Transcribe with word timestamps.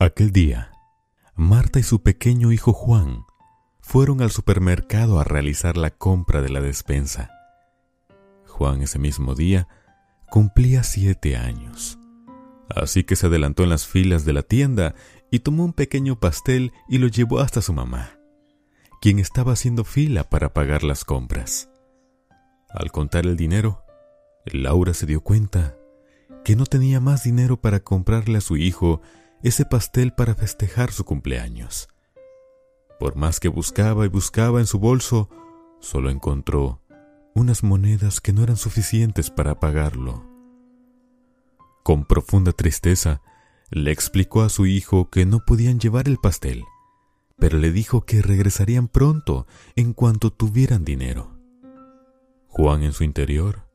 Aquel 0.00 0.32
día, 0.32 0.72
Marta 1.36 1.78
y 1.78 1.84
su 1.84 2.02
pequeño 2.02 2.50
hijo 2.50 2.72
Juan 2.72 3.24
fueron 3.80 4.22
al 4.22 4.32
supermercado 4.32 5.20
a 5.20 5.24
realizar 5.24 5.76
la 5.76 5.90
compra 5.90 6.42
de 6.42 6.48
la 6.48 6.60
despensa. 6.60 7.30
Juan 8.44 8.82
ese 8.82 8.98
mismo 8.98 9.36
día 9.36 9.68
cumplía 10.28 10.82
siete 10.82 11.36
años, 11.36 11.96
así 12.68 13.04
que 13.04 13.14
se 13.14 13.28
adelantó 13.28 13.62
en 13.62 13.70
las 13.70 13.86
filas 13.86 14.24
de 14.24 14.32
la 14.32 14.42
tienda 14.42 14.96
y 15.30 15.38
tomó 15.38 15.64
un 15.64 15.72
pequeño 15.72 16.18
pastel 16.18 16.72
y 16.88 16.98
lo 16.98 17.06
llevó 17.06 17.38
hasta 17.38 17.62
su 17.62 17.72
mamá, 17.72 18.18
quien 19.00 19.20
estaba 19.20 19.52
haciendo 19.52 19.84
fila 19.84 20.24
para 20.24 20.52
pagar 20.52 20.82
las 20.82 21.04
compras. 21.04 21.70
Al 22.68 22.90
contar 22.90 23.26
el 23.26 23.36
dinero, 23.36 23.84
Laura 24.44 24.92
se 24.92 25.06
dio 25.06 25.20
cuenta 25.20 25.76
que 26.44 26.56
no 26.56 26.66
tenía 26.66 26.98
más 26.98 27.22
dinero 27.22 27.60
para 27.60 27.78
comprarle 27.78 28.38
a 28.38 28.40
su 28.40 28.56
hijo 28.56 29.00
ese 29.44 29.66
pastel 29.66 30.12
para 30.12 30.34
festejar 30.34 30.90
su 30.90 31.04
cumpleaños. 31.04 31.88
Por 32.98 33.14
más 33.14 33.40
que 33.40 33.48
buscaba 33.48 34.06
y 34.06 34.08
buscaba 34.08 34.58
en 34.58 34.66
su 34.66 34.78
bolso, 34.78 35.28
solo 35.80 36.08
encontró 36.10 36.80
unas 37.34 37.62
monedas 37.62 38.20
que 38.20 38.32
no 38.32 38.42
eran 38.42 38.56
suficientes 38.56 39.30
para 39.30 39.60
pagarlo. 39.60 40.24
Con 41.82 42.06
profunda 42.06 42.52
tristeza, 42.52 43.20
le 43.70 43.90
explicó 43.90 44.42
a 44.42 44.48
su 44.48 44.64
hijo 44.64 45.10
que 45.10 45.26
no 45.26 45.40
podían 45.44 45.78
llevar 45.78 46.08
el 46.08 46.16
pastel, 46.16 46.64
pero 47.38 47.58
le 47.58 47.70
dijo 47.70 48.06
que 48.06 48.22
regresarían 48.22 48.88
pronto 48.88 49.46
en 49.76 49.92
cuanto 49.92 50.30
tuvieran 50.30 50.84
dinero. 50.84 51.36
Juan 52.48 52.82
en 52.82 52.92
su 52.92 53.04
interior 53.04 53.68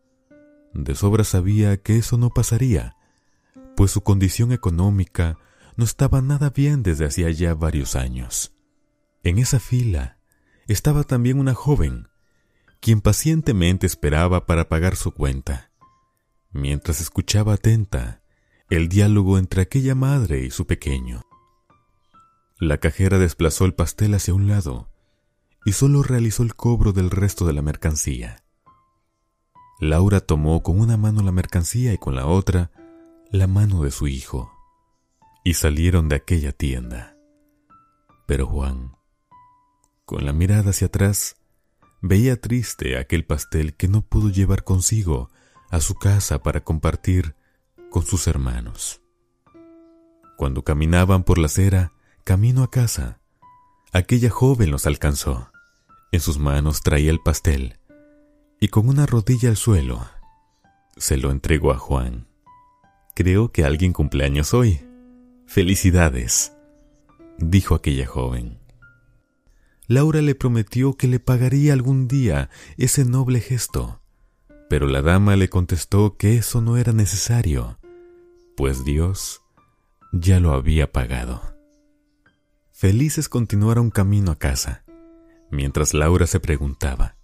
de 0.74 0.96
sobra 0.96 1.24
sabía 1.24 1.78
que 1.78 1.98
eso 1.98 2.18
no 2.18 2.30
pasaría, 2.30 2.96
pues 3.76 3.92
su 3.92 4.02
condición 4.02 4.52
económica 4.52 5.38
no 5.80 5.86
estaba 5.86 6.22
nada 6.22 6.50
bien 6.50 6.84
desde 6.84 7.06
hacía 7.06 7.32
ya 7.32 7.54
varios 7.54 7.96
años. 7.96 8.54
En 9.24 9.38
esa 9.38 9.62
fila 9.62 10.20
estaba 10.68 11.06
también 11.06 11.40
una 11.40 11.54
joven, 11.54 12.10
quien 12.82 13.00
pacientemente 13.00 13.88
esperaba 13.88 14.46
para 14.46 14.68
pagar 14.68 14.98
su 14.98 15.14
cuenta, 15.14 15.72
mientras 16.52 17.00
escuchaba 17.00 17.54
atenta 17.54 18.22
el 18.70 18.90
diálogo 18.90 19.38
entre 19.38 19.62
aquella 19.62 19.96
madre 19.96 20.44
y 20.44 20.52
su 20.52 20.68
pequeño. 20.68 21.22
La 22.60 22.80
cajera 22.80 23.18
desplazó 23.18 23.64
el 23.64 23.74
pastel 23.74 24.14
hacia 24.16 24.34
un 24.34 24.50
lado 24.50 24.90
y 25.64 25.72
solo 25.72 26.04
realizó 26.04 26.44
el 26.44 26.56
cobro 26.56 26.92
del 26.92 27.10
resto 27.10 27.46
de 27.46 27.54
la 27.54 27.62
mercancía. 27.62 28.44
Laura 29.80 30.20
tomó 30.20 30.62
con 30.62 30.78
una 30.78 30.98
mano 30.98 31.24
la 31.24 31.32
mercancía 31.32 31.94
y 31.94 31.98
con 31.98 32.16
la 32.16 32.26
otra 32.26 32.70
la 33.32 33.48
mano 33.48 33.82
de 33.84 33.92
su 33.92 34.08
hijo, 34.08 34.59
y 35.50 35.56
salieron 35.56 36.10
de 36.10 36.16
aquella 36.16 36.52
tienda. 36.52 37.18
Pero 38.28 38.46
Juan, 38.46 38.96
con 40.06 40.24
la 40.24 40.32
mirada 40.32 40.70
hacia 40.70 40.86
atrás, 40.86 41.38
veía 42.04 42.40
triste 42.40 43.00
aquel 43.00 43.26
pastel 43.26 43.76
que 43.76 43.88
no 43.88 44.04
pudo 44.04 44.30
llevar 44.30 44.64
consigo 44.64 45.32
a 45.72 45.80
su 45.82 45.96
casa 45.96 46.44
para 46.44 46.64
compartir 46.64 47.34
con 47.90 48.06
sus 48.06 48.28
hermanos. 48.28 49.02
Cuando 50.38 50.64
caminaban 50.64 51.24
por 51.24 51.40
la 51.40 51.48
acera, 51.48 51.94
camino 52.24 52.62
a 52.62 52.70
casa, 52.70 53.20
aquella 53.92 54.30
joven 54.30 54.70
los 54.70 54.86
alcanzó. 54.86 55.50
En 56.12 56.20
sus 56.20 56.38
manos 56.38 56.84
traía 56.84 57.10
el 57.10 57.22
pastel 57.22 57.80
y 58.60 58.68
con 58.68 58.88
una 58.88 59.08
rodilla 59.08 59.50
al 59.50 59.58
suelo 59.58 60.06
se 60.96 61.18
lo 61.18 61.32
entregó 61.32 61.72
a 61.72 61.80
Juan. 61.80 62.28
Creo 63.16 63.52
que 63.52 63.66
alguien 63.66 63.94
cumpleaños 63.94 64.54
hoy. 64.54 64.86
Felicidades, 65.50 66.56
dijo 67.40 67.74
aquella 67.74 68.06
joven. 68.06 68.60
Laura 69.88 70.22
le 70.22 70.36
prometió 70.36 70.94
que 70.94 71.08
le 71.08 71.20
pagaría 71.20 71.74
algún 71.74 72.08
día 72.08 72.52
ese 72.78 73.04
noble 73.04 73.40
gesto, 73.40 74.00
pero 74.70 74.86
la 74.86 75.02
dama 75.02 75.36
le 75.36 75.50
contestó 75.50 76.18
que 76.18 76.36
eso 76.36 76.62
no 76.62 76.78
era 76.78 76.94
necesario, 76.94 77.80
pues 78.56 78.86
Dios 78.86 79.42
ya 80.12 80.40
lo 80.40 80.54
había 80.54 80.92
pagado. 80.92 81.42
Felices 82.72 83.28
continuaron 83.28 83.90
camino 83.90 84.30
a 84.30 84.38
casa, 84.38 84.84
mientras 85.50 85.96
Laura 85.96 86.28
se 86.28 86.40
preguntaba, 86.40 87.16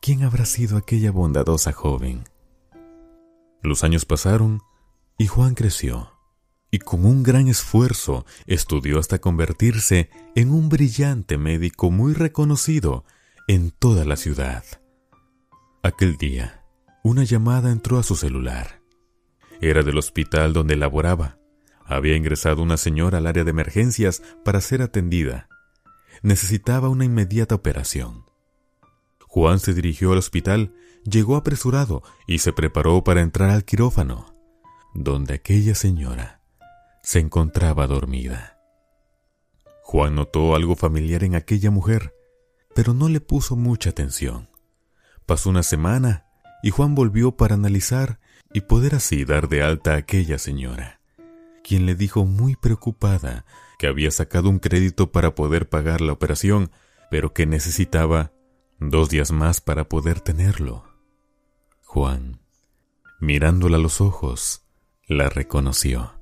¿Quién 0.00 0.22
habrá 0.22 0.46
sido 0.46 0.76
aquella 0.76 1.10
bondadosa 1.10 1.72
joven? 1.72 2.22
Los 3.64 3.82
años 3.82 4.04
pasaron 4.04 4.62
y 5.18 5.26
Juan 5.26 5.56
creció, 5.56 6.17
y 6.70 6.78
con 6.80 7.04
un 7.04 7.22
gran 7.22 7.48
esfuerzo 7.48 8.26
estudió 8.46 8.98
hasta 8.98 9.18
convertirse 9.18 10.10
en 10.34 10.50
un 10.50 10.68
brillante 10.68 11.38
médico 11.38 11.90
muy 11.90 12.12
reconocido 12.12 13.04
en 13.46 13.70
toda 13.70 14.04
la 14.04 14.16
ciudad. 14.16 14.64
Aquel 15.82 16.16
día, 16.16 16.64
una 17.02 17.24
llamada 17.24 17.70
entró 17.70 17.98
a 17.98 18.02
su 18.02 18.16
celular. 18.16 18.82
Era 19.60 19.82
del 19.82 19.98
hospital 19.98 20.52
donde 20.52 20.76
laboraba. 20.76 21.38
Había 21.84 22.16
ingresado 22.16 22.62
una 22.62 22.76
señora 22.76 23.18
al 23.18 23.26
área 23.26 23.44
de 23.44 23.50
emergencias 23.50 24.22
para 24.44 24.60
ser 24.60 24.82
atendida. 24.82 25.48
Necesitaba 26.22 26.90
una 26.90 27.06
inmediata 27.06 27.54
operación. 27.54 28.26
Juan 29.26 29.58
se 29.58 29.72
dirigió 29.72 30.12
al 30.12 30.18
hospital, 30.18 30.74
llegó 31.04 31.36
apresurado 31.36 32.02
y 32.26 32.38
se 32.40 32.52
preparó 32.52 33.02
para 33.04 33.22
entrar 33.22 33.50
al 33.50 33.64
quirófano, 33.64 34.34
donde 34.94 35.34
aquella 35.34 35.74
señora 35.74 36.37
se 37.08 37.20
encontraba 37.20 37.86
dormida. 37.86 38.58
Juan 39.82 40.14
notó 40.14 40.54
algo 40.54 40.76
familiar 40.76 41.24
en 41.24 41.36
aquella 41.36 41.70
mujer, 41.70 42.14
pero 42.74 42.92
no 42.92 43.08
le 43.08 43.22
puso 43.22 43.56
mucha 43.56 43.88
atención. 43.88 44.50
Pasó 45.24 45.48
una 45.48 45.62
semana 45.62 46.26
y 46.62 46.68
Juan 46.68 46.94
volvió 46.94 47.34
para 47.34 47.54
analizar 47.54 48.20
y 48.52 48.60
poder 48.60 48.94
así 48.94 49.24
dar 49.24 49.48
de 49.48 49.62
alta 49.62 49.94
a 49.94 49.96
aquella 49.96 50.38
señora, 50.38 51.00
quien 51.64 51.86
le 51.86 51.94
dijo 51.94 52.26
muy 52.26 52.56
preocupada 52.56 53.46
que 53.78 53.86
había 53.86 54.10
sacado 54.10 54.50
un 54.50 54.58
crédito 54.58 55.10
para 55.10 55.34
poder 55.34 55.66
pagar 55.66 56.02
la 56.02 56.12
operación, 56.12 56.70
pero 57.10 57.32
que 57.32 57.46
necesitaba 57.46 58.32
Dos 58.80 59.08
días 59.08 59.32
más 59.32 59.62
para 59.62 59.88
poder 59.88 60.20
tenerlo. 60.20 60.84
Juan, 61.84 62.42
mirándola 63.18 63.78
a 63.78 63.80
los 63.80 64.02
ojos, 64.02 64.66
la 65.06 65.30
reconoció 65.30 66.17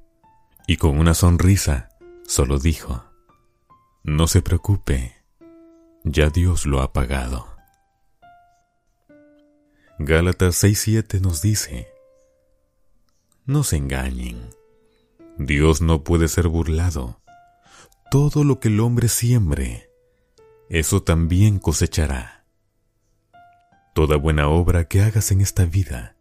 y 0.67 0.77
con 0.77 0.99
una 0.99 1.15
sonrisa 1.15 1.91
solo 2.27 2.59
dijo, 2.59 3.05
No 4.03 4.27
se 4.27 4.43
preocupe, 4.43 5.15
ya 6.05 6.31
Dios 6.31 6.67
lo 6.67 6.83
ha 6.83 6.93
pagado. 6.93 7.47
Gálatas 9.99 10.63
6:7 10.63 11.21
nos 11.21 11.41
dice, 11.41 11.89
No 13.45 13.63
se 13.63 13.77
engañen, 13.77 14.51
Dios 15.39 15.81
no 15.81 16.03
puede 16.03 16.29
ser 16.29 16.49
burlado. 16.49 17.21
Todo 18.11 18.45
lo 18.45 18.61
que 18.61 18.69
el 18.69 18.81
hombre 18.81 19.09
siembre, 19.09 19.91
eso 20.69 21.03
también 21.03 21.59
cosechará. 21.59 22.45
Toda 23.95 24.17
buena 24.17 24.49
obra 24.49 24.87
que 24.87 25.03
hagas 25.03 25.33
en 25.33 25.41
esta 25.41 25.65
vida, 25.65 26.17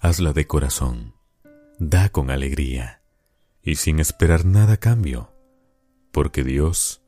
hazla 0.00 0.32
de 0.32 0.46
corazón, 0.46 1.14
da 1.78 2.08
con 2.08 2.30
alegría 2.30 3.03
y 3.64 3.76
sin 3.76 3.98
esperar 3.98 4.44
nada 4.44 4.76
cambio, 4.76 5.32
porque 6.12 6.44
Dios 6.44 7.02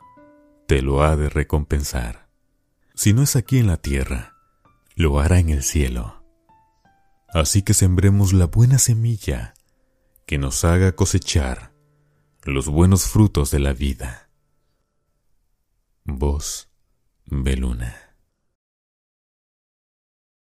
te 0.66 0.82
lo 0.82 1.02
ha 1.02 1.16
de 1.16 1.28
recompensar. 1.28 2.28
Si 2.94 3.12
no 3.12 3.22
es 3.22 3.36
aquí 3.36 3.58
en 3.58 3.66
la 3.66 3.76
tierra, 3.76 4.34
lo 4.94 5.20
hará 5.20 5.38
en 5.38 5.50
el 5.50 5.62
cielo. 5.62 6.24
Así 7.28 7.62
que 7.62 7.74
sembremos 7.74 8.32
la 8.32 8.46
buena 8.46 8.78
semilla 8.78 9.54
que 10.24 10.38
nos 10.38 10.64
haga 10.64 10.92
cosechar 10.92 11.72
los 12.42 12.68
buenos 12.68 13.04
frutos 13.04 13.50
de 13.50 13.58
la 13.58 13.72
vida. 13.72 14.30
Voz 16.04 16.70
Beluna. 17.26 18.05